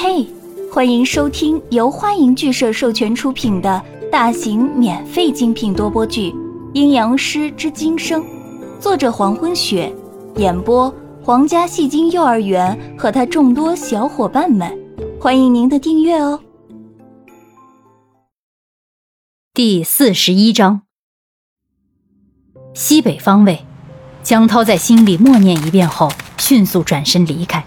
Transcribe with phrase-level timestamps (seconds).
[0.00, 0.24] 嘿，
[0.72, 6.30] 欢迎收听由欢迎剧社授权出品的大型免费精品多播剧
[6.72, 8.22] 《阴阳师之今生》，
[8.78, 9.92] 作者黄昏雪，
[10.36, 14.72] 演播皇家戏精幼儿园和他众多小伙伴们，
[15.20, 16.38] 欢迎您的订阅哦。
[19.52, 20.82] 第四十一章，
[22.72, 23.64] 西北方位，
[24.22, 27.64] 江涛在心里默念一遍后，迅速转身离开。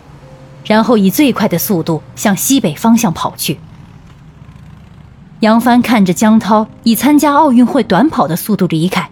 [0.65, 3.59] 然后以最快的速度向西北方向跑去。
[5.41, 9.09] 杨帆看着江涛以参加奥运会短跑的速度离开，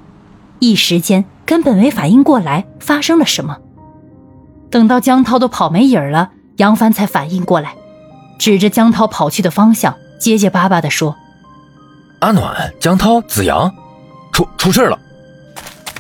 [0.60, 3.58] 一时间根本没反应过来发生了什么。
[4.70, 7.74] 等到江涛都跑没影儿了，杨帆才反应过来，
[8.38, 11.16] 指着江涛跑去的方向，结结巴巴地说
[12.22, 13.74] ：“阿暖、江涛、子阳，
[14.32, 15.00] 出出事了。”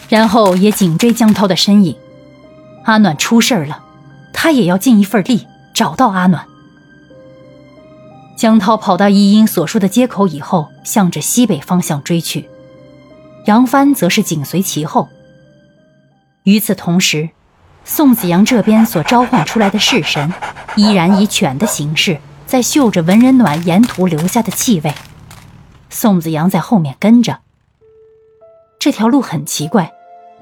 [0.10, 1.96] 然后也紧追江涛的身影。
[2.84, 3.84] 阿暖出事了。
[4.42, 6.46] 他也要尽一份力找到阿暖。
[8.38, 12.50] 江涛跑到一英所说的街口以后，向着西北方向追去，
[13.48, 15.10] 杨帆则是紧随其后。
[16.44, 17.32] 与此同时，
[17.84, 20.34] 宋子阳这边所召唤出来的式神，
[20.78, 24.94] 依然以犬的形式在嗅着文人暖沿途留下的气味。
[25.90, 27.40] 宋子阳在后面跟着。
[28.80, 29.92] 这条路很奇怪，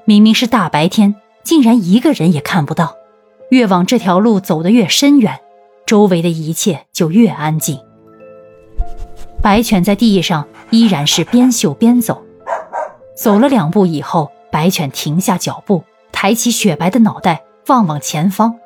[0.04, 2.94] 明明是大白天，竟然一个人也看不到。
[3.50, 5.40] 越往这条路走得越深远，
[5.86, 7.80] 周围的一切就越安静。
[9.40, 12.22] 白犬在地上依然是边嗅边走，
[13.16, 18.56] 走了两步以后，白犬停下脚步，抬起雪白的脑袋望望前方，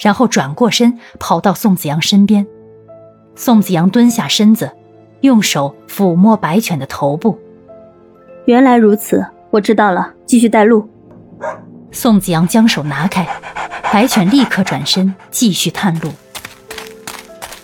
[0.00, 2.46] 然后转过身跑到宋子阳身边。
[3.34, 4.70] 宋子阳蹲下身子，
[5.20, 7.38] 用手抚摸白犬的头部。
[8.46, 10.88] 原来如此，我知道了，继续带路。
[11.90, 13.26] 宋子阳将手拿开。
[13.92, 16.10] 白犬立刻转身继续探路。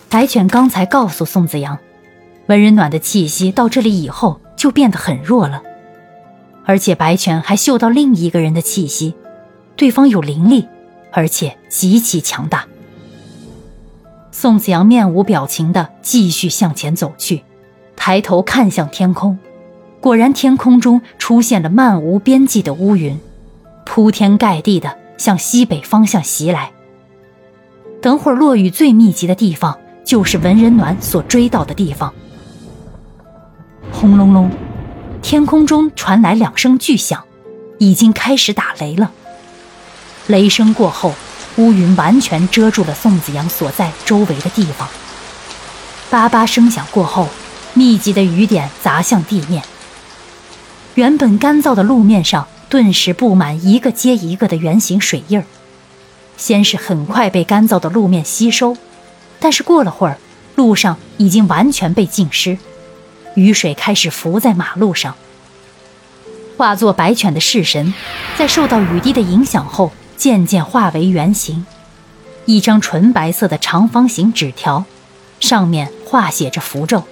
[0.09, 1.79] 白犬刚才告诉宋子阳，
[2.47, 5.63] 文人暖的气息到这里以后就变得很弱了，
[6.65, 9.15] 而且白犬还嗅到另一个人的气息，
[9.77, 10.67] 对方有灵力，
[11.13, 12.67] 而且极其强大。
[14.31, 17.43] 宋子阳面无表情地继续向前走去，
[17.95, 19.39] 抬头看向天空，
[20.01, 23.19] 果然天空中出现了漫无边际的乌云，
[23.85, 25.02] 铺天盖地的。
[25.17, 26.73] 向西北方向袭来。
[28.01, 32.13] 等会儿落雨最密集的地方，就是文人暖所追到的地方。
[33.93, 34.51] 轰隆隆，
[35.23, 37.23] 天空中传来两声巨响，
[37.79, 39.13] 已经开始打雷了。
[40.27, 41.15] 雷声过后，
[41.57, 44.89] 乌云完全遮住了宋子阳所在周围的地方。
[46.11, 47.29] 叭叭声响过后，
[47.75, 49.63] 密集的雨点砸向地面。
[50.97, 52.47] 原本干燥的路面上。
[52.73, 55.45] 顿时布满一个接一个的圆形水印儿，
[56.39, 58.79] 先是很快被干燥的路面吸收，
[59.39, 60.17] 但是过了会儿，
[60.55, 62.57] 路上已经完全被浸湿，
[63.35, 65.15] 雨水开始浮在马路上。
[66.57, 67.93] 化作白犬的式神，
[68.39, 71.67] 在受到雨滴的影响后，渐渐化为圆形，
[72.47, 74.87] 一张纯白色的长方形纸条，
[75.41, 77.05] 上面画写着符咒。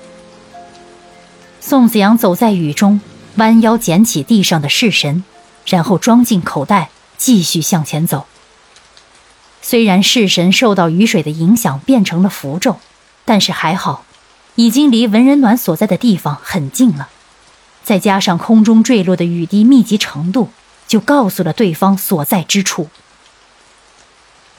[1.60, 3.02] 宋子阳走在雨中，
[3.34, 5.22] 弯腰捡起地上的式神。
[5.66, 8.26] 然后装进口袋，继续向前走。
[9.62, 12.80] 虽然式神受到雨水的影响变成了符咒，
[13.24, 14.04] 但是还好，
[14.54, 17.08] 已经离文人暖所在的地方很近了。
[17.84, 20.50] 再加上空中坠落的雨滴密集程度，
[20.86, 22.88] 就告诉了对方所在之处。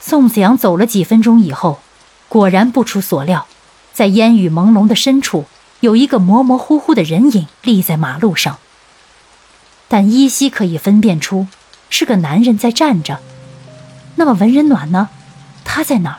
[0.00, 1.80] 宋子阳走了几分钟以后，
[2.28, 3.46] 果然不出所料，
[3.92, 5.46] 在烟雨朦胧的深处，
[5.80, 8.58] 有一个模模糊糊的人影立在马路上。
[9.92, 11.48] 但依稀可以分辨出，
[11.90, 13.20] 是个男人在站着。
[14.16, 15.10] 那么文人暖呢？
[15.66, 16.18] 他在哪儿？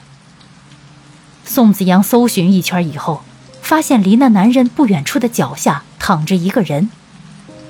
[1.44, 3.24] 宋子阳搜寻一圈以后，
[3.64, 6.92] 发现离那男人不远处的脚下躺着一个人。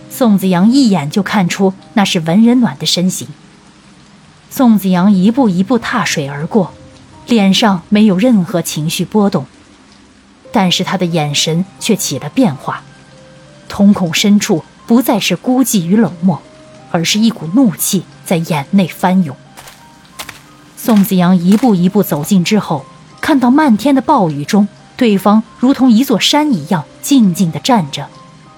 [0.10, 3.30] 宋子阳一眼就看出那是文人暖的身形。
[4.50, 6.74] 宋子阳一步一步踏水而过，
[7.28, 9.46] 脸上没有任何情绪波动，
[10.52, 12.84] 但是他的眼神却起了变化，
[13.70, 14.66] 瞳孔深处。
[14.86, 16.42] 不再是孤寂与冷漠，
[16.92, 19.36] 而是一股怒气在眼内翻涌。
[20.76, 22.86] 宋子阳一步一步走近之后，
[23.22, 28.10] 看到漫天的暴雨中，对方如同一座山一样静静地站着，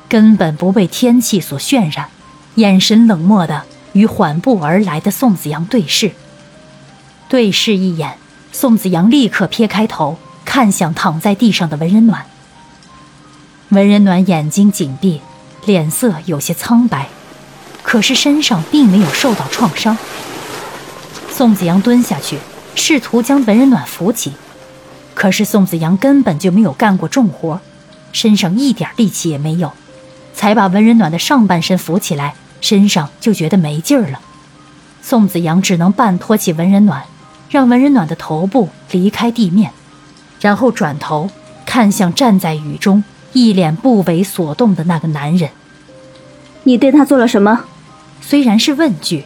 [0.10, 2.08] 根本不被天气所渲染，
[2.56, 3.64] 眼神冷漠的
[3.94, 6.12] 与缓步而来的宋子阳对视。
[7.30, 8.18] 对视一眼，
[8.52, 12.26] 宋子阳立刻撇开头，看向躺在地上的文人暖。
[13.70, 15.22] 文人暖眼睛紧闭。
[15.66, 17.08] 脸色有些苍白，
[17.82, 19.98] 可是身上并没有受到创伤。
[21.30, 22.38] 宋子阳蹲下去，
[22.76, 24.34] 试图将文人暖扶起，
[25.14, 27.60] 可是宋子阳根本就没有干过重活，
[28.12, 29.74] 身上一点力气也没有，
[30.34, 34.20] 才把文人暖的上半身扶起来，身上就觉得没劲儿了。
[35.02, 37.04] 宋子阳只能半托起文人暖，
[37.50, 39.72] 让文人暖的头部离开地面，
[40.40, 41.30] 然后转头
[41.66, 43.04] 看向站在雨中、
[43.36, 45.50] 一脸不为所动的那个男人。
[46.64, 47.66] 你对他做了什么？
[48.22, 49.26] 虽然是问句，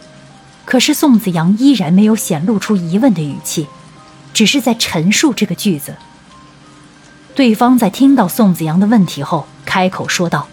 [0.66, 3.68] 可是宋子阳依然没有显露出疑问的语气。
[4.34, 5.96] 只是在陈述这个句子。
[7.36, 10.48] 对方在听到宋子阳的问题后，开口说道：“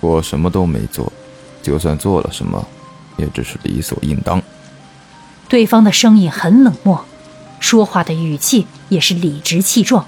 [0.00, 1.12] 我什么都没做，
[1.62, 2.66] 就算做了什么，
[3.16, 4.42] 也只是理所应当。”
[5.48, 7.04] 对方的声音很冷漠，
[7.60, 10.06] 说话的语气也是理直气壮。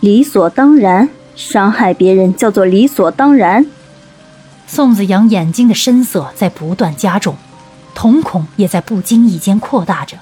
[0.00, 3.66] 理所当然，伤害别人叫做理所当然。
[4.66, 7.36] 宋子阳眼睛的深色在不断加重，
[7.94, 10.16] 瞳孔也在不经意间扩大着。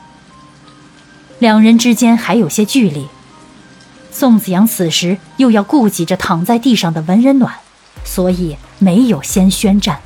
[1.39, 3.07] 两人之间还有些距离，
[4.11, 7.55] 宋子阳此时又要顾及着躺在地上的文人暖，
[8.05, 10.01] 所以没有先宣战。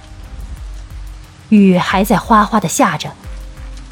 [1.48, 3.10] 雨还在哗哗的下着，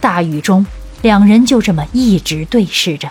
[0.01, 0.67] 大雨中，
[1.03, 3.11] 两人就这么一直对视着。